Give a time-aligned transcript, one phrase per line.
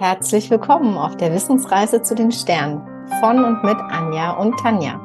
[0.00, 2.86] Herzlich willkommen auf der Wissensreise zu den Sternen
[3.18, 5.00] von und mit Anja und Tanja.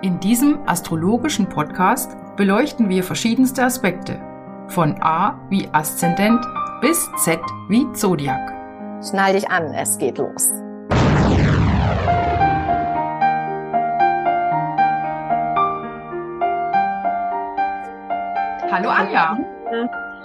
[0.00, 4.20] In diesem astrologischen Podcast beleuchten wir verschiedenste Aspekte,
[4.68, 6.40] von A wie Aszendent
[6.80, 8.52] bis Z wie Zodiac.
[9.02, 10.52] Schnall dich an, es geht los.
[18.70, 19.36] Hallo Anja.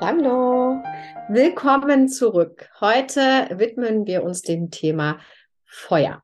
[0.01, 0.83] Hallo.
[1.29, 2.69] Willkommen zurück.
[2.79, 5.19] Heute widmen wir uns dem Thema
[5.65, 6.23] Feuer.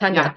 [0.00, 0.34] Tanja, ja.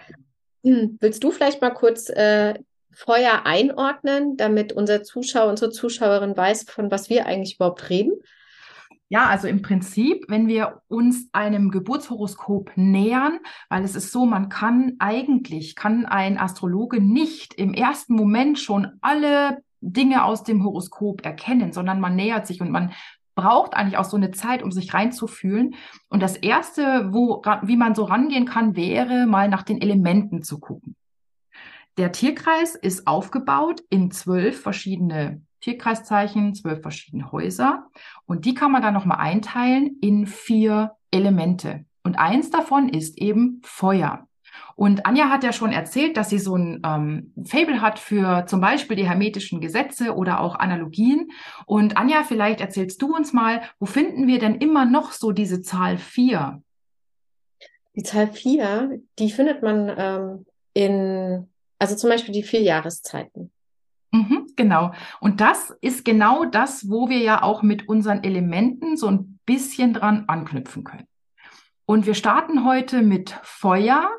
[0.64, 2.54] Hm, willst du vielleicht mal kurz äh,
[2.92, 8.14] Feuer einordnen, damit unser Zuschauer, unsere Zuschauerin weiß, von was wir eigentlich überhaupt reden?
[9.10, 14.50] Ja, also im Prinzip, wenn wir uns einem Geburtshoroskop nähern, weil es ist so, man
[14.50, 21.24] kann eigentlich, kann ein Astrologe nicht im ersten Moment schon alle Dinge aus dem Horoskop
[21.24, 22.92] erkennen, sondern man nähert sich und man
[23.36, 25.76] braucht eigentlich auch so eine Zeit, um sich reinzufühlen.
[26.10, 30.60] Und das erste, wo, wie man so rangehen kann, wäre mal nach den Elementen zu
[30.60, 30.96] gucken.
[31.98, 37.88] Der Tierkreis ist aufgebaut in zwölf verschiedene Tierkreiszeichen, zwölf verschiedene Häuser.
[38.26, 41.86] Und die kann man dann nochmal einteilen in vier Elemente.
[42.04, 44.28] Und eins davon ist eben Feuer.
[44.76, 48.60] Und Anja hat ja schon erzählt, dass sie so ein ähm, Fable hat für zum
[48.60, 51.32] Beispiel die hermetischen Gesetze oder auch Analogien.
[51.66, 55.62] Und Anja, vielleicht erzählst du uns mal, wo finden wir denn immer noch so diese
[55.62, 56.62] Zahl 4?
[57.96, 61.48] Die Zahl 4, die findet man ähm, in,
[61.80, 63.52] also zum Beispiel die vier Jahreszeiten.
[64.12, 64.92] Mhm, genau.
[65.22, 69.94] Und das ist genau das, wo wir ja auch mit unseren Elementen so ein bisschen
[69.94, 71.08] dran anknüpfen können.
[71.86, 74.10] Und wir starten heute mit Feuer,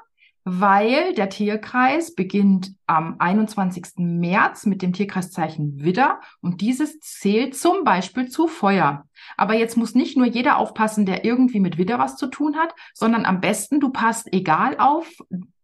[0.48, 3.96] weil der Tierkreis beginnt am 21.
[3.96, 9.06] März mit dem Tierkreiszeichen Widder und dieses zählt zum Beispiel zu Feuer.
[9.36, 12.76] Aber jetzt muss nicht nur jeder aufpassen, der irgendwie mit Widder was zu tun hat,
[12.94, 15.08] sondern am besten du passt egal auf,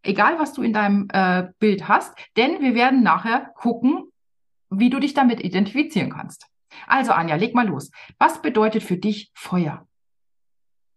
[0.03, 4.10] egal was du in deinem äh, Bild hast, denn wir werden nachher gucken,
[4.69, 6.49] wie du dich damit identifizieren kannst.
[6.88, 7.93] Also Anja, leg mal los.
[8.19, 9.87] Was bedeutet für dich Feuer?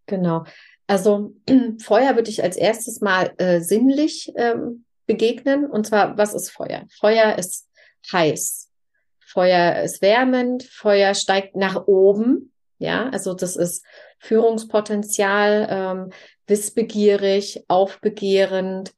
[0.08, 0.46] Genau.
[0.88, 1.34] Also
[1.82, 5.66] Feuer würde ich als erstes mal äh, sinnlich ähm, begegnen.
[5.66, 6.84] Und zwar, was ist Feuer?
[7.00, 7.68] Feuer ist
[8.12, 8.70] heiß.
[9.20, 10.64] Feuer ist wärmend.
[10.64, 12.52] Feuer steigt nach oben.
[12.78, 13.86] Ja, also das ist
[14.20, 16.10] Führungspotenzial, ähm,
[16.48, 18.94] wissbegierig, aufbegehrend.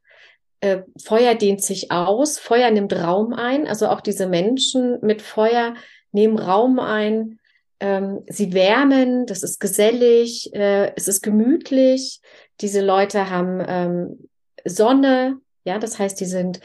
[0.59, 2.39] Äh, Feuer dehnt sich aus.
[2.39, 3.67] Feuer nimmt Raum ein.
[3.67, 5.75] Also auch diese Menschen mit Feuer
[6.11, 7.36] nehmen Raum ein
[7.79, 12.21] ähm, sie wärmen, das ist gesellig, äh, es ist gemütlich.
[12.61, 14.29] Diese Leute haben ähm,
[14.65, 16.59] Sonne, ja, das heißt, die sind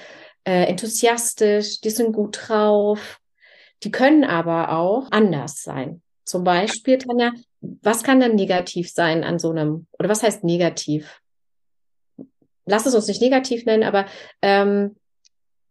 [0.45, 3.21] äh, enthusiastisch, die sind gut drauf.
[3.83, 6.03] Die können aber auch anders sein.
[6.25, 11.21] Zum Beispiel, Tanja, was kann dann negativ sein an so einem, oder was heißt negativ?
[12.65, 14.06] Lass es uns nicht negativ nennen, aber
[14.41, 14.97] ähm,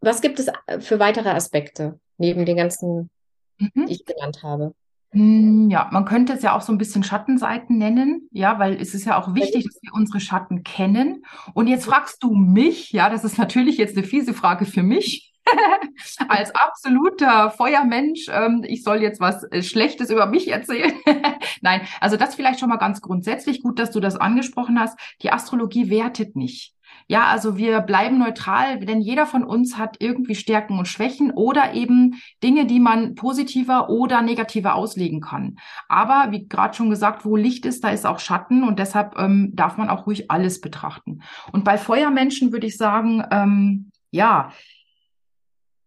[0.02, 3.10] was gibt es für weitere Aspekte neben den ganzen,
[3.58, 3.86] mhm.
[3.88, 4.74] die ich genannt habe?
[5.14, 8.94] Hm, ja, man könnte es ja auch so ein bisschen Schattenseiten nennen, ja, weil es
[8.94, 11.24] ist ja auch wichtig, dass wir unsere Schatten kennen.
[11.54, 15.34] Und jetzt fragst du mich, ja, das ist natürlich jetzt eine fiese Frage für mich.
[16.30, 20.94] Als absoluter Feuermensch, ähm, ich soll jetzt was äh, Schlechtes über mich erzählen.
[21.62, 24.98] Nein, also das vielleicht schon mal ganz grundsätzlich gut, dass du das angesprochen hast.
[25.22, 26.74] Die Astrologie wertet nicht.
[27.08, 31.74] Ja, also wir bleiben neutral, denn jeder von uns hat irgendwie Stärken und Schwächen oder
[31.74, 35.58] eben Dinge, die man positiver oder negativer auslegen kann.
[35.90, 39.52] Aber wie gerade schon gesagt, wo Licht ist, da ist auch Schatten und deshalb ähm,
[39.54, 41.22] darf man auch ruhig alles betrachten.
[41.52, 44.52] Und bei Feuermenschen würde ich sagen, ähm, ja,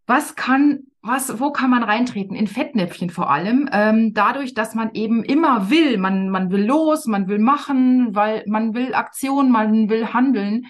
[0.05, 2.35] was kann was, wo kann man reintreten?
[2.35, 3.69] In Fettnäpfchen vor allem.
[3.71, 8.43] Ähm, dadurch, dass man eben immer will, man, man will los, man will machen, weil
[8.47, 10.65] man will Aktion, man will handeln.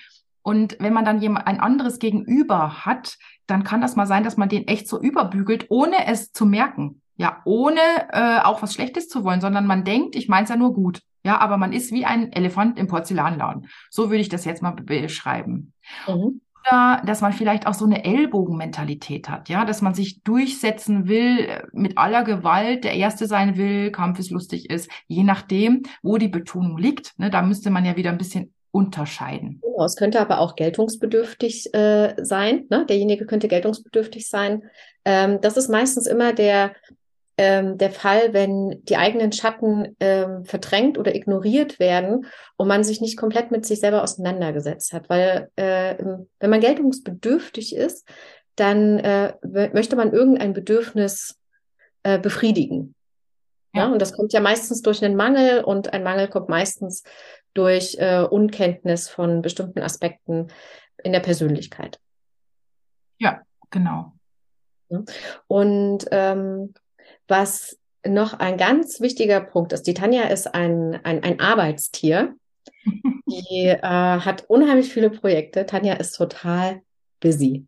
[0.46, 3.18] Und wenn man dann jemand ein anderes Gegenüber hat,
[3.48, 7.02] dann kann das mal sein, dass man den echt so überbügelt, ohne es zu merken.
[7.18, 7.80] Ja, ohne
[8.12, 11.02] äh, auch was Schlechtes zu wollen, sondern man denkt, ich meine es ja nur gut.
[11.24, 13.70] Ja, aber man ist wie ein Elefant im Porzellanladen.
[13.90, 15.74] So würde ich das jetzt mal beschreiben.
[16.08, 16.42] Mhm.
[16.68, 21.40] Oder dass man vielleicht auch so eine Ellbogenmentalität hat, ja, dass man sich durchsetzen will
[21.40, 26.78] äh, mit aller Gewalt, der Erste sein will, kampfeslustig ist, je nachdem, wo die Betonung
[26.78, 27.18] liegt.
[27.18, 29.62] Ne, da müsste man ja wieder ein bisschen unterscheiden.
[29.62, 32.66] Genau, es könnte aber auch geltungsbedürftig äh, sein.
[32.70, 32.86] Ne?
[32.86, 34.64] Derjenige könnte geltungsbedürftig sein.
[35.06, 36.74] Ähm, das ist meistens immer der,
[37.38, 42.26] ähm, der Fall, wenn die eigenen Schatten ähm, verdrängt oder ignoriert werden
[42.58, 45.10] und man sich nicht komplett mit sich selber auseinandergesetzt hat.
[45.10, 45.96] Weil äh,
[46.42, 48.06] wenn man geltungsbedürftig ist,
[48.58, 49.36] dann äh,
[49.74, 51.40] möchte man irgendein Bedürfnis
[52.04, 52.94] äh, befriedigen.
[53.74, 53.86] Ja.
[53.86, 57.04] ja, und das kommt ja meistens durch einen Mangel und ein Mangel kommt meistens
[57.56, 60.50] durch äh, Unkenntnis von bestimmten Aspekten
[61.04, 62.00] in der Persönlichkeit.
[63.18, 63.42] Ja,
[63.72, 64.14] genau.
[65.48, 66.74] Und ähm,
[67.28, 72.36] was noch ein ganz wichtiger Punkt ist, die Tanja ist ein, ein, ein Arbeitstier.
[73.28, 75.66] Die äh, hat unheimlich viele Projekte.
[75.66, 76.82] Tanja ist total
[77.20, 77.66] busy.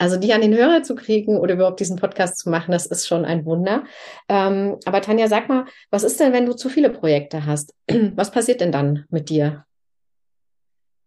[0.00, 3.06] Also die an den Hörer zu kriegen oder überhaupt diesen Podcast zu machen, das ist
[3.06, 3.84] schon ein Wunder.
[4.30, 7.74] Ähm, aber Tanja, sag mal, was ist denn, wenn du zu viele Projekte hast?
[8.16, 9.66] Was passiert denn dann mit dir?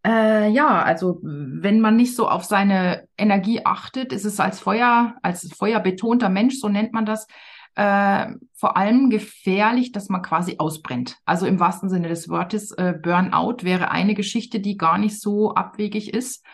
[0.05, 5.15] Äh, ja, also wenn man nicht so auf seine Energie achtet, ist es als Feuer,
[5.23, 7.25] als feuerbetonter Mensch, so nennt man das,
[7.73, 11.17] äh, vor allem gefährlich, dass man quasi ausbrennt.
[11.25, 15.55] Also im wahrsten Sinne des Wortes, äh, Burnout wäre eine Geschichte, die gar nicht so
[15.55, 16.45] abwegig ist.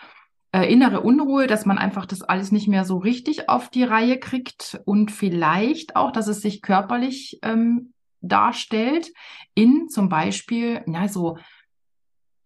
[0.51, 4.19] Äh, innere Unruhe, dass man einfach das alles nicht mehr so richtig auf die Reihe
[4.19, 9.11] kriegt und vielleicht auch, dass es sich körperlich ähm, darstellt
[9.53, 11.37] in zum Beispiel, ja, so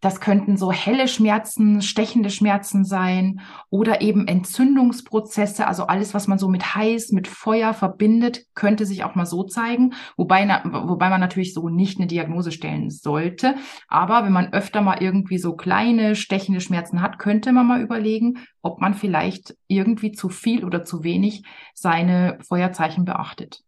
[0.04, 3.40] das könnten so helle Schmerzen, stechende Schmerzen sein
[3.70, 5.66] oder eben Entzündungsprozesse.
[5.66, 9.44] Also alles, was man so mit heiß, mit Feuer verbindet, könnte sich auch mal so
[9.44, 9.94] zeigen.
[10.18, 13.56] Wobei, wobei man natürlich so nicht eine Diagnose stellen sollte.
[13.88, 18.46] Aber wenn man öfter mal irgendwie so kleine stechende Schmerzen hat, könnte man mal überlegen,
[18.62, 21.46] ob man vielleicht irgendwie zu viel oder zu wenig
[21.76, 23.62] seine Feuerzeichen beachtet.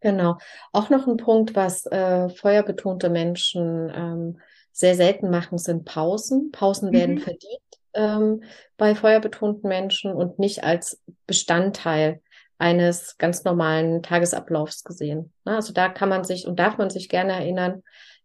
[0.00, 0.36] Genau.
[0.72, 4.40] Auch noch ein Punkt, was äh, feuerbetonte Menschen ähm,
[4.74, 6.50] sehr selten machen, sind Pausen.
[6.50, 6.92] Pausen mhm.
[6.94, 7.60] werden verdient
[7.94, 8.42] ähm,
[8.76, 12.20] bei feuerbetonten Menschen und nicht als Bestandteil
[12.58, 15.32] eines ganz normalen Tagesablaufs gesehen.
[15.44, 17.82] Also da kann man sich und darf man sich gerne erinnern,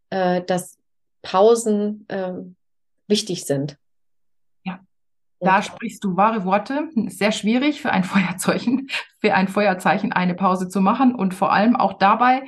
[0.10, 0.78] äh, dass
[1.22, 2.34] Pausen äh,
[3.08, 3.78] wichtig sind.
[4.64, 4.80] Ja,
[5.40, 6.90] da sprichst du wahre Worte.
[7.10, 11.76] Sehr schwierig für ein Feuerzeichen, für ein Feuerzeichen eine Pause zu machen und vor allem
[11.76, 12.44] auch dabei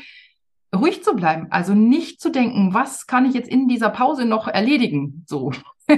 [0.76, 1.48] ruhig zu bleiben.
[1.50, 5.26] Also nicht zu denken, was kann ich jetzt in dieser Pause noch erledigen?
[5.28, 5.52] So.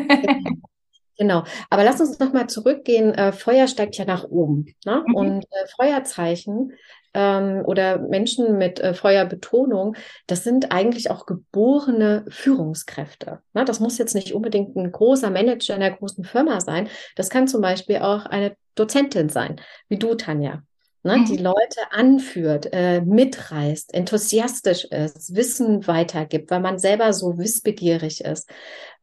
[1.17, 3.13] Genau, aber lass uns nochmal zurückgehen.
[3.13, 4.73] Äh, Feuer steigt ja nach oben.
[4.83, 5.03] Ne?
[5.05, 5.15] Mhm.
[5.15, 6.73] Und äh, Feuerzeichen
[7.13, 13.41] ähm, oder Menschen mit äh, Feuerbetonung, das sind eigentlich auch geborene Führungskräfte.
[13.53, 13.63] Ne?
[13.63, 16.89] Das muss jetzt nicht unbedingt ein großer Manager in einer großen Firma sein.
[17.15, 20.63] Das kann zum Beispiel auch eine Dozentin sein, wie du, Tanja
[21.03, 21.25] ne, mhm.
[21.25, 28.49] die Leute anführt, äh, mitreißt, enthusiastisch ist, Wissen weitergibt, weil man selber so wissbegierig ist.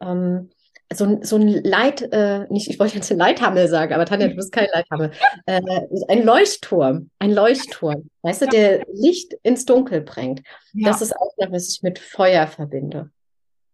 [0.01, 0.51] Ähm,
[0.93, 4.35] so, so ein Leit, äh, nicht, ich wollte jetzt ein Leithammel sagen, aber Tanja, du
[4.35, 5.13] bist kein Leithammel.
[5.47, 5.61] Äh,
[6.09, 10.43] ein Leuchtturm, ein Leuchtturm, weißt du, der Licht ins Dunkel bringt.
[10.73, 10.91] Ja.
[10.91, 13.11] Das ist auch noch, was ich mit Feuer verbinde.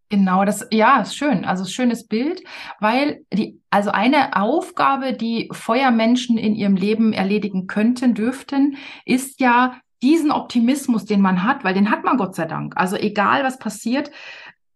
[0.08, 1.44] Genau, das, ja, ist schön.
[1.44, 2.42] Also schönes Bild,
[2.78, 9.80] weil die, also eine Aufgabe, die Feuermenschen in ihrem Leben erledigen könnten, dürften, ist ja
[10.02, 12.76] diesen Optimismus, den man hat, weil den hat man Gott sei Dank.
[12.76, 14.12] Also egal was passiert,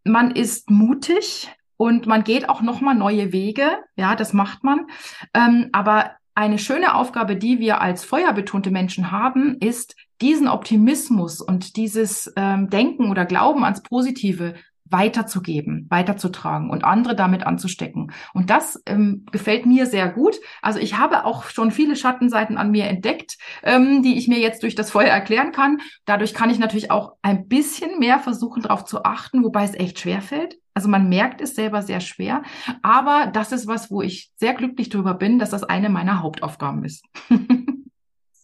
[0.05, 3.71] man ist mutig und man geht auch nochmal neue Wege.
[3.97, 4.87] Ja, das macht man.
[5.33, 11.77] Ähm, aber eine schöne Aufgabe, die wir als feuerbetonte Menschen haben, ist, diesen Optimismus und
[11.77, 14.55] dieses ähm, Denken oder Glauben ans Positive
[14.91, 18.13] weiterzugeben, weiterzutragen und andere damit anzustecken.
[18.35, 20.37] Und das ähm, gefällt mir sehr gut.
[20.63, 24.63] Also ich habe auch schon viele Schattenseiten an mir entdeckt, ähm, die ich mir jetzt
[24.63, 25.81] durch das Feuer erklären kann.
[26.05, 30.01] Dadurch kann ich natürlich auch ein bisschen mehr versuchen, darauf zu achten, wobei es echt
[30.01, 30.59] schwer fällt.
[30.75, 32.43] Also man merkt es selber sehr schwer.
[32.83, 36.85] Aber das ist was, wo ich sehr glücklich darüber bin, dass das eine meiner Hauptaufgaben
[36.85, 37.05] ist.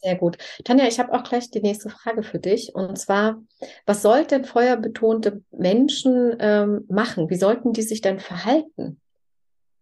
[0.07, 0.39] Sehr gut.
[0.63, 2.73] Tanja, ich habe auch gleich die nächste Frage für dich.
[2.77, 3.43] Und zwar,
[3.87, 7.29] was sollten feuerbetonte Menschen ähm, machen?
[7.29, 9.01] Wie sollten die sich denn verhalten?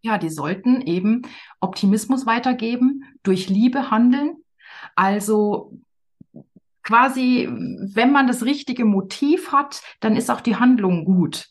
[0.01, 1.29] Ja, die sollten eben
[1.61, 4.39] Optimismus weitergeben, durch Liebe handeln.
[4.97, 5.77] Also
[6.83, 11.49] quasi, wenn man das richtige Motiv hat, dann ist auch die Handlung gut.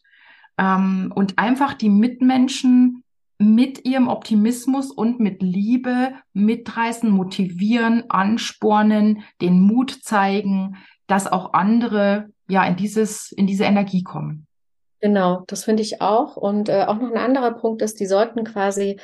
[0.58, 3.03] Ähm, und einfach die Mitmenschen
[3.38, 12.30] mit ihrem Optimismus und mit Liebe mitreißen, motivieren, anspornen, den Mut zeigen, dass auch andere
[12.48, 14.48] ja in dieses in diese Energie kommen.
[15.02, 16.38] Genau, das finde ich auch.
[16.38, 19.00] Und äh, auch noch ein anderer Punkt ist, die sollten quasi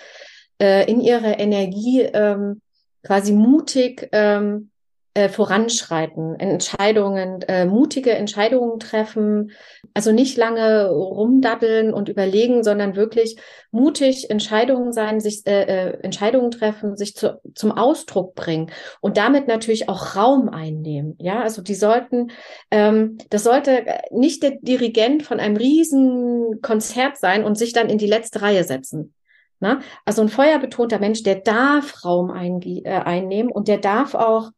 [0.62, 2.62] äh, in ihrer Energie ähm,
[3.04, 4.72] quasi mutig ähm,
[5.13, 9.51] äh, voranschreiten, Entscheidungen, äh, mutige Entscheidungen treffen,
[9.94, 13.38] also nicht lange rumdaddeln und überlegen, sondern wirklich
[13.72, 19.48] mutig Entscheidungen sein, sich äh, äh, Entscheidungen treffen, sich zu, zum Ausdruck bringen und damit
[19.48, 21.16] natürlich auch Raum einnehmen.
[21.20, 22.32] Ja, also die sollten,
[22.70, 27.98] ähm, das sollte nicht der Dirigent von einem riesen Konzert sein und sich dann in
[27.98, 29.13] die letzte Reihe setzen.
[29.60, 29.82] Na?
[30.06, 34.51] Also ein feuerbetonter Mensch, der darf Raum äh, einnehmen und der darf auch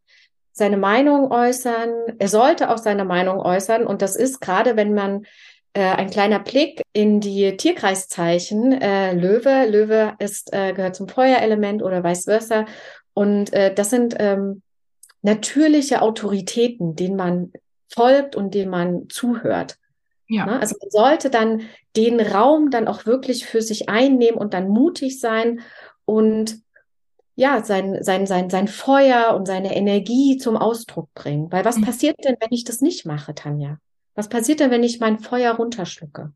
[0.51, 1.89] seine Meinung äußern.
[2.19, 3.85] Er sollte auch seine Meinung äußern.
[3.85, 5.25] Und das ist gerade, wenn man
[5.73, 8.73] äh, ein kleiner Blick in die Tierkreiszeichen.
[8.81, 12.65] Äh, Löwe, Löwe ist, äh, gehört zum Feuerelement oder vice versa.
[13.13, 14.61] Und äh, das sind ähm,
[15.21, 17.53] natürliche Autoritäten, denen man
[17.87, 19.77] folgt und denen man zuhört.
[20.27, 20.45] Ja.
[20.45, 20.59] Ne?
[20.59, 21.61] Also man sollte dann
[21.95, 25.61] den Raum dann auch wirklich für sich einnehmen und dann mutig sein
[26.05, 26.61] und
[27.35, 31.51] ja, sein, sein, sein, sein Feuer und seine Energie zum Ausdruck bringen.
[31.51, 31.83] Weil was mhm.
[31.83, 33.77] passiert denn, wenn ich das nicht mache, Tanja?
[34.15, 36.33] Was passiert denn, wenn ich mein Feuer runterschlucke?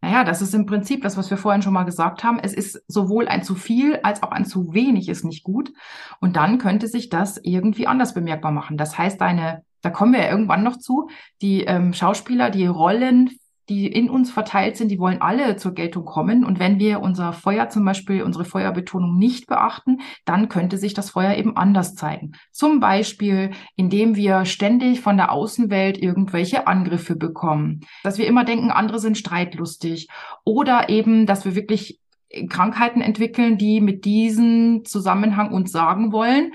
[0.00, 2.38] Naja, das ist im Prinzip das, was wir vorhin schon mal gesagt haben.
[2.38, 5.72] Es ist sowohl ein zu viel als auch ein zu wenig ist nicht gut.
[6.20, 8.76] Und dann könnte sich das irgendwie anders bemerkbar machen.
[8.76, 11.08] Das heißt, deine, da kommen wir ja irgendwann noch zu,
[11.42, 13.38] die ähm, Schauspieler, die Rollen
[13.68, 16.44] die in uns verteilt sind, die wollen alle zur Geltung kommen.
[16.44, 21.10] Und wenn wir unser Feuer zum Beispiel, unsere Feuerbetonung nicht beachten, dann könnte sich das
[21.10, 22.32] Feuer eben anders zeigen.
[22.50, 28.70] Zum Beispiel, indem wir ständig von der Außenwelt irgendwelche Angriffe bekommen, dass wir immer denken,
[28.70, 30.08] andere sind streitlustig
[30.44, 32.00] oder eben, dass wir wirklich
[32.48, 36.52] Krankheiten entwickeln, die mit diesem Zusammenhang uns sagen wollen,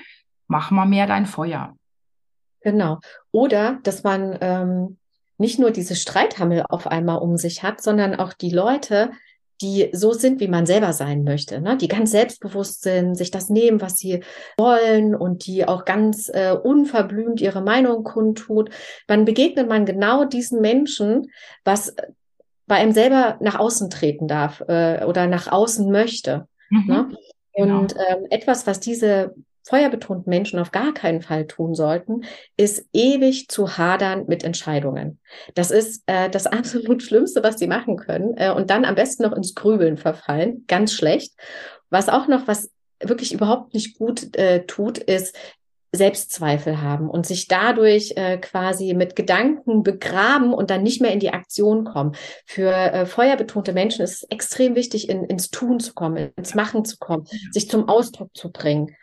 [0.48, 1.76] mach mal mehr dein Feuer.
[2.62, 3.00] Genau.
[3.32, 4.98] Oder dass man ähm,
[5.38, 9.12] nicht nur diese Streithammel auf einmal um sich hat, sondern auch die Leute,
[9.62, 11.78] die so sind, wie man selber sein möchte, ne?
[11.78, 14.24] die ganz selbstbewusst sind, sich das nehmen, was sie
[14.58, 18.72] wollen und die auch ganz äh, unverblümt ihre Meinung kundtut.
[19.08, 21.32] Dann begegnet man genau diesen Menschen,
[21.64, 21.96] was
[22.68, 26.48] bei einem selber nach außen treten darf äh, oder nach außen möchte.
[26.70, 26.86] Mhm.
[26.88, 27.10] Ne?
[27.56, 27.80] Genau.
[27.80, 29.34] Und ähm, etwas, was diese
[29.64, 32.24] feuerbetonten Menschen auf gar keinen Fall tun sollten,
[32.58, 35.20] ist ewig zu hadern mit Entscheidungen.
[35.56, 38.36] Das ist äh, das absolut Schlimmste, was sie machen können.
[38.38, 40.66] Äh, und dann am besten noch ins Grübeln verfallen.
[40.68, 41.34] Ganz schlecht.
[41.90, 42.70] Was auch noch, was
[43.02, 45.36] wirklich überhaupt nicht gut äh, tut, ist
[45.96, 51.20] Selbstzweifel haben und sich dadurch äh, quasi mit Gedanken begraben und dann nicht mehr in
[51.20, 52.16] die Aktion kommen.
[52.46, 56.84] Für äh, feuerbetonte Menschen ist es extrem wichtig, in, ins Tun zu kommen, ins Machen
[56.84, 58.96] zu kommen, sich zum Ausdruck zu bringen.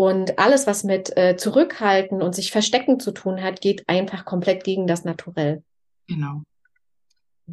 [0.00, 4.64] Und alles, was mit äh, Zurückhalten und sich verstecken zu tun hat, geht einfach komplett
[4.64, 5.62] gegen das Naturell.
[6.08, 6.40] Genau.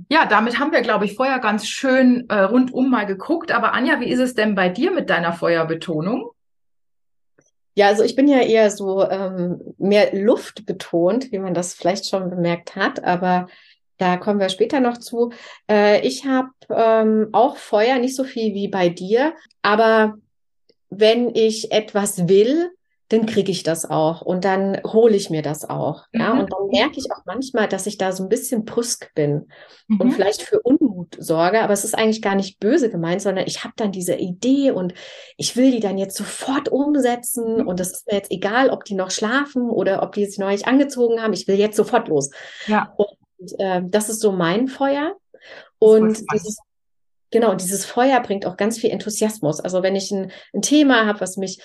[0.09, 3.51] Ja, damit haben wir, glaube ich, vorher ganz schön äh, rundum mal geguckt.
[3.51, 6.31] Aber Anja, wie ist es denn bei dir mit deiner Feuerbetonung?
[7.75, 12.09] Ja, also ich bin ja eher so ähm, mehr Luft betont, wie man das vielleicht
[12.09, 13.49] schon bemerkt hat, aber
[13.97, 15.33] da kommen wir später noch zu.
[15.69, 20.17] Äh, ich habe ähm, auch Feuer, nicht so viel wie bei dir, aber
[20.89, 22.71] wenn ich etwas will,
[23.09, 26.03] dann kriege ich das auch und dann hole ich mir das auch.
[26.11, 26.41] Ja, mhm.
[26.41, 29.47] und dann merke ich auch manchmal, dass ich da so ein bisschen brüsk bin
[29.87, 30.01] mhm.
[30.01, 33.63] und vielleicht für Unmut sorge, aber es ist eigentlich gar nicht böse gemeint, sondern ich
[33.63, 34.93] habe dann diese Idee und
[35.37, 37.67] ich will die dann jetzt sofort umsetzen mhm.
[37.67, 40.67] und es ist mir jetzt egal, ob die noch schlafen oder ob die sich neulich
[40.67, 41.31] angezogen haben.
[41.31, 42.29] Ich will jetzt sofort los.
[42.67, 42.93] Ja.
[42.97, 45.15] Und äh, das ist so mein Feuer.
[45.79, 46.57] Und dieses
[47.31, 49.59] Genau, und dieses Feuer bringt auch ganz viel Enthusiasmus.
[49.59, 51.61] Also wenn ich ein, ein Thema habe, was mich,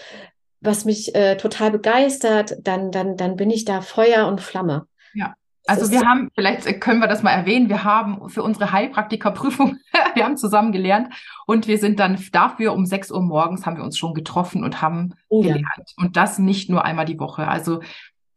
[0.61, 4.87] was mich äh, total begeistert, dann, dann, dann bin ich da Feuer und Flamme.
[5.15, 5.35] Ja.
[5.67, 9.79] Also wir haben, vielleicht können wir das mal erwähnen, wir haben für unsere Heilpraktikerprüfung,
[10.15, 11.15] wir haben zusammen gelernt
[11.47, 14.83] und wir sind dann dafür um 6 Uhr morgens haben wir uns schon getroffen und
[14.83, 15.65] haben oh, gelernt.
[15.65, 16.05] Ja.
[16.05, 17.47] Und das nicht nur einmal die Woche.
[17.47, 17.81] Also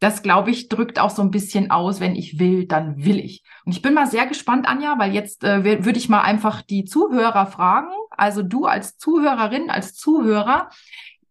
[0.05, 3.41] das, glaube ich, drückt auch so ein bisschen aus, wenn ich will, dann will ich.
[3.65, 6.85] Und ich bin mal sehr gespannt, Anja, weil jetzt äh, würde ich mal einfach die
[6.85, 7.89] Zuhörer fragen.
[8.11, 10.69] Also du als Zuhörerin, als Zuhörer,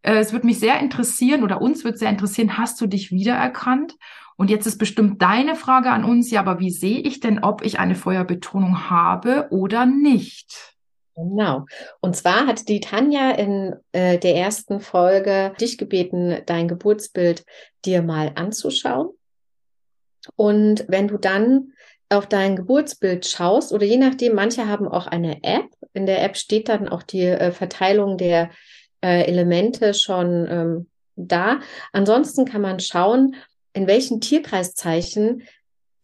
[0.02, 3.94] äh, es würde mich sehr interessieren oder uns wird sehr interessieren, hast du dich wiedererkannt?
[4.34, 7.64] Und jetzt ist bestimmt deine Frage an uns, ja, aber wie sehe ich denn, ob
[7.64, 10.73] ich eine Feuerbetonung habe oder nicht?
[11.16, 11.66] Genau.
[12.00, 17.44] Und zwar hat die Tanja in äh, der ersten Folge dich gebeten, dein Geburtsbild
[17.84, 19.10] dir mal anzuschauen.
[20.36, 21.72] Und wenn du dann
[22.08, 25.66] auf dein Geburtsbild schaust, oder je nachdem, manche haben auch eine App.
[25.92, 28.50] In der App steht dann auch die äh, Verteilung der
[29.02, 31.60] äh, Elemente schon ähm, da.
[31.92, 33.36] Ansonsten kann man schauen,
[33.72, 35.42] in welchen Tierkreiszeichen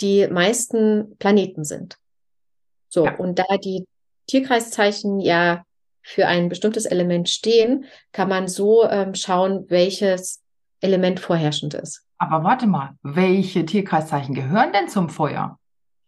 [0.00, 1.96] die meisten Planeten sind.
[2.88, 3.16] So, ja.
[3.16, 3.86] und da die
[4.30, 5.64] Tierkreiszeichen ja
[6.02, 10.40] für ein bestimmtes Element stehen, kann man so ähm, schauen, welches
[10.80, 12.04] Element vorherrschend ist.
[12.18, 15.58] Aber warte mal, welche Tierkreiszeichen gehören denn zum Feuer?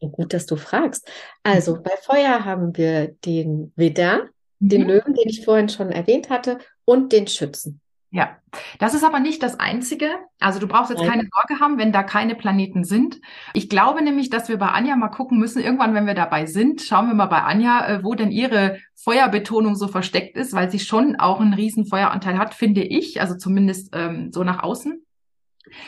[0.00, 1.08] Gut, dass du fragst.
[1.42, 1.82] Also mhm.
[1.82, 4.68] bei Feuer haben wir den Widder, mhm.
[4.68, 7.80] den Löwen, den ich vorhin schon erwähnt hatte, und den Schützen.
[8.14, 8.36] Ja,
[8.78, 10.10] das ist aber nicht das Einzige.
[10.38, 11.08] Also du brauchst jetzt Nein.
[11.08, 13.20] keine Sorge haben, wenn da keine Planeten sind.
[13.54, 16.82] Ich glaube nämlich, dass wir bei Anja mal gucken müssen, irgendwann, wenn wir dabei sind,
[16.82, 20.78] schauen wir mal bei Anja, äh, wo denn ihre Feuerbetonung so versteckt ist, weil sie
[20.78, 25.02] schon auch einen riesen Feueranteil hat, finde ich, also zumindest ähm, so nach außen.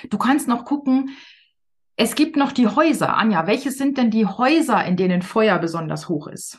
[0.08, 1.10] Du kannst noch gucken,
[1.96, 3.16] Es gibt noch die Häuser.
[3.16, 6.58] Anja, welche sind denn die Häuser, in denen Feuer besonders hoch ist?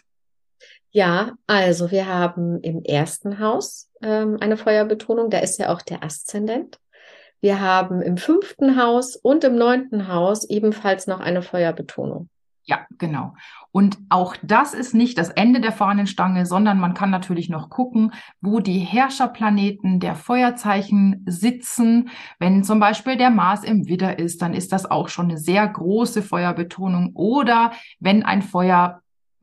[0.96, 6.06] Ja, also wir haben im ersten Haus ähm, eine Feuerbetonung, da ist ja auch der
[6.06, 6.80] Aszendent.
[7.42, 12.30] Wir haben im fünften Haus und im neunten Haus ebenfalls noch eine Feuerbetonung.
[12.64, 13.34] Ja, genau.
[13.72, 18.14] Und auch das ist nicht das Ende der Fahnenstange, sondern man kann natürlich noch gucken,
[18.40, 22.10] wo die Herrscherplaneten der Feuerzeichen sitzen.
[22.40, 25.68] Wenn zum Beispiel der Mars im Widder ist, dann ist das auch schon eine sehr
[25.68, 27.12] große Feuerbetonung.
[27.16, 28.42] Oder wenn ein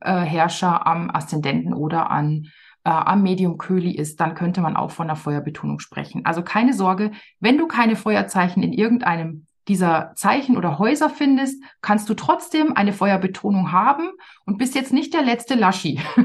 [0.03, 2.47] Feuerherrscher am Aszendenten oder an
[2.83, 6.25] äh, am Medium Köli ist, dann könnte man auch von einer Feuerbetonung sprechen.
[6.25, 12.09] Also keine Sorge, wenn du keine Feuerzeichen in irgendeinem dieser Zeichen oder Häuser findest, kannst
[12.09, 14.09] du trotzdem eine Feuerbetonung haben
[14.45, 16.01] und bist jetzt nicht der letzte Laschi.
[16.15, 16.21] so,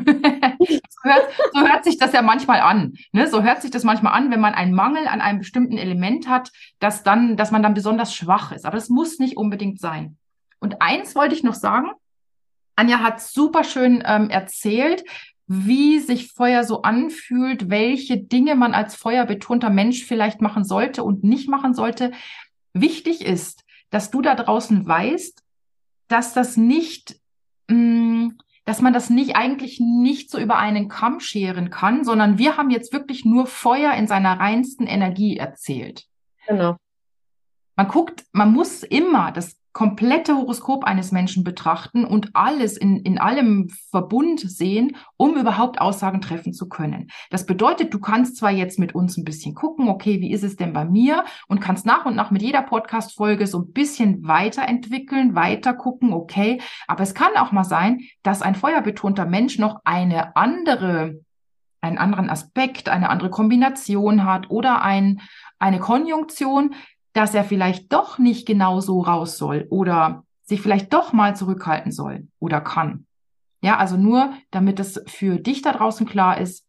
[1.04, 2.94] hört, so, hört, sich das ja manchmal an.
[3.12, 3.28] Ne?
[3.28, 6.50] So hört sich das manchmal an, wenn man einen Mangel an einem bestimmten Element hat,
[6.80, 8.66] dass dann, dass man dann besonders schwach ist.
[8.66, 10.16] Aber das muss nicht unbedingt sein.
[10.58, 11.92] Und eins wollte ich noch sagen.
[12.78, 15.04] Anja hat super schön ähm, erzählt,
[15.49, 21.25] wie sich Feuer so anfühlt, welche Dinge man als feuerbetonter Mensch vielleicht machen sollte und
[21.25, 22.12] nicht machen sollte.
[22.75, 25.42] Wichtig ist, dass du da draußen weißt,
[26.06, 27.18] dass das nicht,
[27.68, 32.38] mh, mm, dass man das nicht eigentlich nicht so über einen Kamm scheren kann, sondern
[32.38, 36.04] wir haben jetzt wirklich nur Feuer in seiner reinsten Energie erzählt.
[36.47, 36.76] Genau.
[37.75, 43.18] Man guckt, man muss immer das komplette Horoskop eines Menschen betrachten und alles in, in
[43.18, 47.10] allem Verbund sehen, um überhaupt Aussagen treffen zu können.
[47.30, 50.56] Das bedeutet, du kannst zwar jetzt mit uns ein bisschen gucken, okay, wie ist es
[50.56, 55.34] denn bei mir und kannst nach und nach mit jeder Podcast-Folge so ein bisschen weiterentwickeln,
[55.34, 60.34] weiter gucken, okay, aber es kann auch mal sein, dass ein feuerbetonter Mensch noch eine
[60.37, 61.20] andere
[61.80, 65.20] einen anderen Aspekt, eine andere Kombination hat oder ein,
[65.60, 66.75] eine Konjunktion,
[67.18, 71.90] dass er vielleicht doch nicht genau so raus soll oder sich vielleicht doch mal zurückhalten
[71.90, 73.06] soll oder kann.
[73.61, 76.64] Ja, also nur, damit es für dich da draußen klar ist,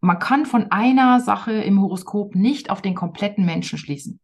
[0.00, 4.18] man kann von einer Sache im Horoskop nicht auf den kompletten Menschen schließen.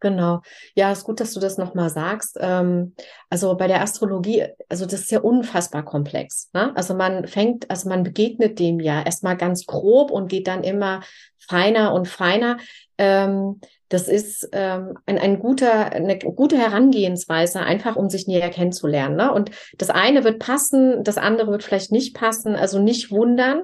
[0.00, 0.42] Genau.
[0.74, 2.36] Ja, ist gut, dass du das nochmal sagst.
[2.40, 2.94] Ähm,
[3.30, 6.50] also bei der Astrologie, also das ist ja unfassbar komplex.
[6.52, 6.72] Ne?
[6.76, 11.02] Also man fängt, also man begegnet dem ja erstmal ganz grob und geht dann immer
[11.38, 12.58] feiner und feiner.
[12.98, 19.16] Ähm, das ist ähm, ein, ein guter, eine gute Herangehensweise, einfach um sich näher kennenzulernen.
[19.16, 19.32] Ne?
[19.32, 23.62] Und das eine wird passen, das andere wird vielleicht nicht passen, also nicht wundern.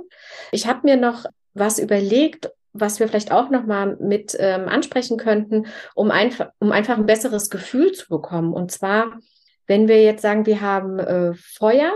[0.53, 5.19] Ich habe mir noch was überlegt, was wir vielleicht auch noch mal mit ähm, ansprechen
[5.19, 8.53] könnten, um einfach, um einfach ein besseres Gefühl zu bekommen.
[8.53, 9.19] Und zwar,
[9.67, 11.93] wenn wir jetzt sagen, wir haben äh, Feuer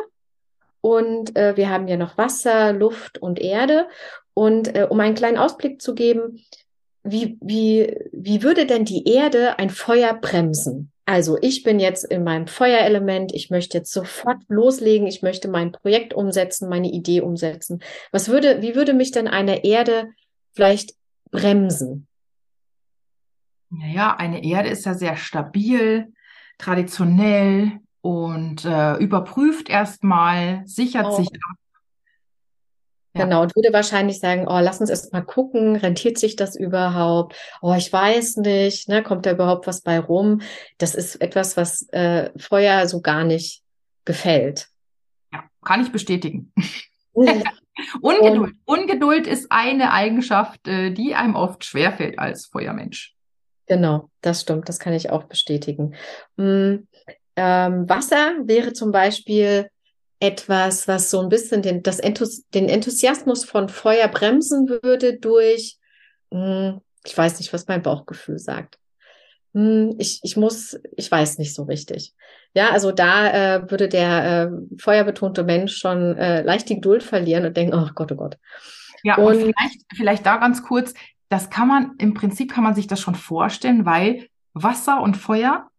[0.80, 3.88] und äh, wir haben ja noch Wasser, Luft und Erde.
[4.34, 6.44] Und äh, um einen kleinen Ausblick zu geben,
[7.02, 10.92] wie, wie, wie würde denn die Erde ein Feuer bremsen?
[11.08, 15.70] Also ich bin jetzt in meinem Feuerelement, ich möchte jetzt sofort loslegen, ich möchte mein
[15.70, 17.80] Projekt umsetzen, meine Idee umsetzen.
[18.10, 20.08] Was würde, wie würde mich denn eine Erde
[20.56, 20.94] vielleicht
[21.30, 22.08] bremsen?
[23.70, 26.12] Naja, eine Erde ist ja sehr stabil,
[26.58, 31.16] traditionell und äh, überprüft erstmal, sichert oh.
[31.16, 31.56] sich ab
[33.16, 37.34] Genau, und würde wahrscheinlich sagen, oh, lass uns erst mal gucken, rentiert sich das überhaupt?
[37.62, 40.42] Oh, ich weiß nicht, ne, kommt da überhaupt was bei rum?
[40.78, 43.62] Das ist etwas, was äh, Feuer so gar nicht
[44.04, 44.68] gefällt.
[45.32, 46.52] Ja, kann ich bestätigen.
[48.00, 48.54] Ungeduld.
[48.64, 53.14] Ungeduld ist eine Eigenschaft, äh, die einem oft schwerfällt als Feuermensch.
[53.66, 55.94] Genau, das stimmt, das kann ich auch bestätigen.
[56.36, 56.86] Hm,
[57.36, 59.68] ähm, Wasser wäre zum Beispiel
[60.20, 65.76] etwas, was so ein bisschen den, das Enthus den Enthusiasmus von Feuer bremsen würde durch,
[66.32, 68.78] hm, ich weiß nicht, was mein Bauchgefühl sagt.
[69.56, 72.12] Hm, ich, ich muss, ich weiß nicht so richtig.
[72.52, 77.46] Ja, also da äh, würde der äh, feuerbetonte Mensch schon äh, leicht die Geduld verlieren
[77.46, 78.36] und denken, oh Gott, oh Gott.
[79.02, 80.92] Ja, und, und vielleicht, vielleicht da ganz kurz,
[81.30, 85.70] das kann man, im Prinzip kann man sich das schon vorstellen, weil Wasser und Feuer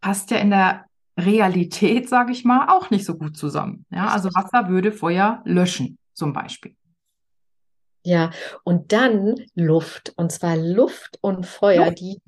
[0.00, 0.86] passt ja in der
[1.18, 3.84] Realität, sage ich mal, auch nicht so gut zusammen.
[3.90, 6.74] Ja, also Wasser würde Feuer löschen, zum Beispiel.
[8.04, 8.30] Ja,
[8.64, 12.00] und dann Luft, und zwar Luft und Feuer, Luft.
[12.00, 12.22] die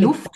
[0.00, 0.30] Luft.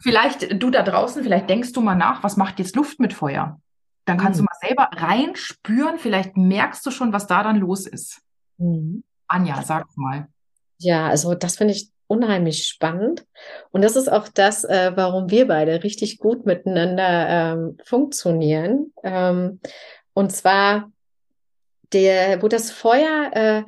[0.00, 3.60] Vielleicht du da draußen, vielleicht denkst du mal nach, was macht jetzt Luft mit Feuer?
[4.04, 4.46] Dann kannst mhm.
[4.46, 8.22] du mal selber reinspüren, vielleicht merkst du schon, was da dann los ist.
[8.58, 9.02] Mhm.
[9.26, 10.28] Anja, sag mal.
[10.78, 13.26] Ja, also das finde ich unheimlich spannend.
[13.70, 18.92] Und das ist auch das, äh, warum wir beide richtig gut miteinander ähm, funktionieren.
[19.02, 19.60] Ähm,
[20.12, 20.92] und zwar
[21.92, 23.62] der, wo das Feuer äh,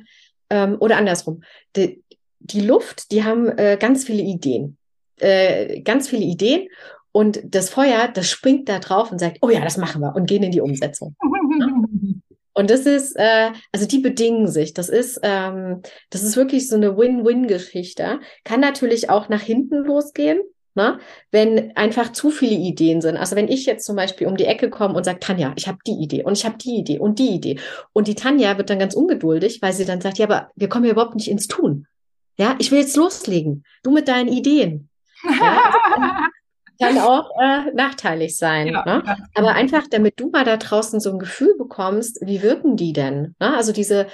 [0.49, 1.43] ähm, oder andersrum,
[1.75, 2.03] die,
[2.39, 4.77] die Luft, die haben äh, ganz viele Ideen.
[5.19, 6.67] Äh, ganz viele Ideen
[7.11, 10.27] Und das Feuer, das springt da drauf und sagt, oh ja, das machen wir und
[10.27, 11.15] gehen in die Umsetzung.
[12.53, 14.73] Und das ist, äh, also die bedingen sich.
[14.73, 18.19] Das ist, ähm, das ist wirklich so eine Win-Win-Geschichte.
[18.43, 20.41] Kann natürlich auch nach hinten losgehen.
[20.75, 20.99] Ne?
[21.31, 23.17] Wenn einfach zu viele Ideen sind.
[23.17, 25.79] Also wenn ich jetzt zum Beispiel um die Ecke komme und sage, Tanja, ich habe
[25.87, 27.59] die Idee und ich habe die Idee und die Idee.
[27.93, 30.85] Und die Tanja wird dann ganz ungeduldig, weil sie dann sagt, ja, aber wir kommen
[30.85, 31.87] ja überhaupt nicht ins Tun.
[32.37, 33.63] Ja, ich will jetzt loslegen.
[33.83, 34.88] Du mit deinen Ideen.
[35.23, 35.73] Ja,
[36.81, 38.67] kann auch äh, nachteilig sein.
[38.67, 39.17] Ja, ne?
[39.35, 43.35] Aber einfach, damit du mal da draußen so ein Gefühl bekommst, wie wirken die denn?
[43.39, 43.55] Ne?
[43.55, 44.07] Also diese,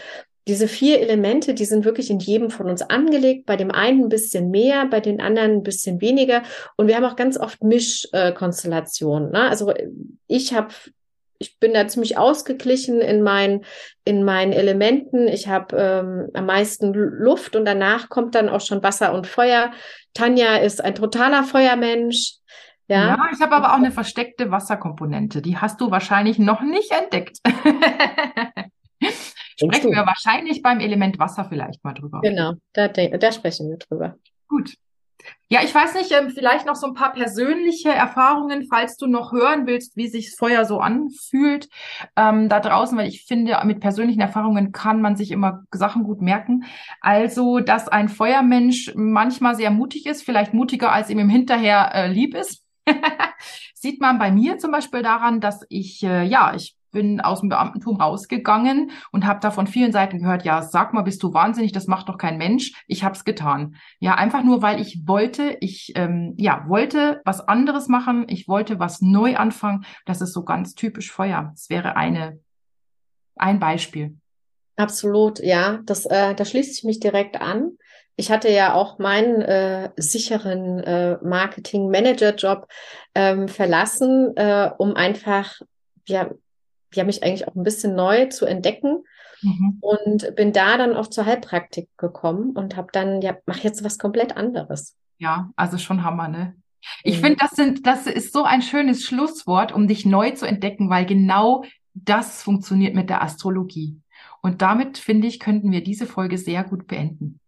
[0.48, 3.46] diese vier Elemente, die sind wirklich in jedem von uns angelegt.
[3.46, 6.44] Bei dem einen ein bisschen mehr, bei den anderen ein bisschen weniger.
[6.76, 9.32] Und wir haben auch ganz oft Mischkonstellationen.
[9.32, 9.50] Ne?
[9.50, 9.74] Also
[10.28, 10.70] ich habe
[11.40, 13.66] ich bin da ziemlich ausgeglichen in meinen
[14.04, 15.28] in meinen Elementen.
[15.28, 19.72] Ich habe ähm, am meisten Luft und danach kommt dann auch schon Wasser und Feuer.
[20.14, 22.36] Tanja ist ein totaler Feuermensch.
[22.88, 25.42] Ja, ja ich habe aber auch eine versteckte Wasserkomponente.
[25.42, 27.40] Die hast du wahrscheinlich noch nicht entdeckt.
[29.58, 32.22] sprechen wir wahrscheinlich beim Element Wasser vielleicht mal drüber.
[32.22, 34.16] Genau, da, da sprechen wir drüber.
[34.48, 34.76] Gut.
[35.48, 39.32] Ja, ich weiß nicht, ähm, vielleicht noch so ein paar persönliche Erfahrungen, falls du noch
[39.32, 41.70] hören willst, wie sich Feuer so anfühlt
[42.16, 46.20] ähm, da draußen, weil ich finde, mit persönlichen Erfahrungen kann man sich immer Sachen gut
[46.20, 46.66] merken.
[47.00, 52.08] Also, dass ein Feuermensch manchmal sehr mutig ist, vielleicht mutiger als ihm im Hinterher äh,
[52.08, 52.64] lieb ist.
[53.76, 57.50] Sieht man bei mir zum Beispiel daran, dass ich, äh, ja, ich bin aus dem
[57.50, 61.74] Beamtentum rausgegangen und habe da von vielen Seiten gehört, ja, sag mal, bist du wahnsinnig,
[61.74, 62.72] das macht doch kein Mensch.
[62.88, 63.76] Ich habe es getan.
[64.00, 68.80] Ja, einfach nur, weil ich wollte, ich ähm, ja, wollte was anderes machen, ich wollte
[68.80, 69.86] was neu anfangen.
[70.06, 71.52] Das ist so ganz typisch Feuer.
[71.52, 72.40] Das wäre eine,
[73.36, 74.16] ein Beispiel.
[74.78, 75.82] Absolut, ja.
[75.86, 77.78] Das, äh, da schließt sich mich direkt an.
[78.16, 82.70] Ich hatte ja auch meinen äh, sicheren äh, Marketing-Manager-Job
[83.14, 85.60] ähm, verlassen, äh, um einfach
[86.08, 86.30] ja
[86.96, 89.04] ja, mich eigentlich auch ein bisschen neu zu entdecken.
[89.42, 89.78] Mhm.
[89.82, 94.00] Und bin da dann auch zur Heilpraktik gekommen und habe dann, ja, mach jetzt was
[94.00, 94.96] komplett anderes.
[95.18, 96.56] Ja, also schon Hammer, ne?
[97.04, 97.22] Ich mhm.
[97.22, 101.06] finde, das sind, das ist so ein schönes Schlusswort, um dich neu zu entdecken, weil
[101.06, 104.00] genau das funktioniert mit der Astrologie.
[104.42, 107.40] Und damit, finde ich, könnten wir diese Folge sehr gut beenden.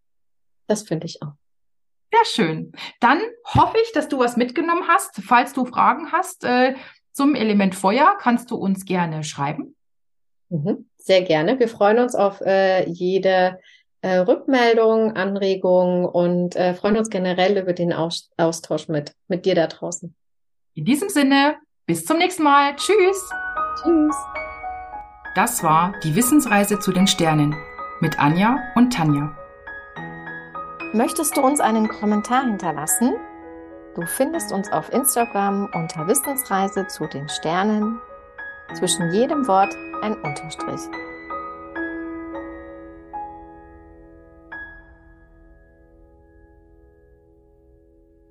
[0.68, 1.34] Das finde ich auch.
[2.12, 2.72] Sehr schön.
[3.00, 5.22] Dann hoffe ich, dass du was mitgenommen hast.
[5.22, 6.76] Falls du Fragen hast, äh,
[7.18, 9.76] zum Element Feuer kannst du uns gerne schreiben.
[10.50, 11.58] Mhm, sehr gerne.
[11.58, 13.60] Wir freuen uns auf äh, jede
[14.02, 19.56] äh, Rückmeldung, Anregung und äh, freuen uns generell über den Aus Austausch mit, mit dir
[19.56, 20.14] da draußen.
[20.76, 21.56] In diesem Sinne,
[21.88, 22.76] bis zum nächsten Mal.
[22.76, 23.30] Tschüss.
[23.82, 24.16] Tschüss.
[25.34, 27.56] Das war die Wissensreise zu den Sternen
[28.00, 29.36] mit Anja und Tanja.
[30.94, 33.16] Möchtest du uns einen Kommentar hinterlassen?
[33.98, 38.00] Du findest uns auf Instagram unter Wissensreise zu den Sternen.
[38.76, 40.82] Zwischen jedem Wort ein Unterstrich.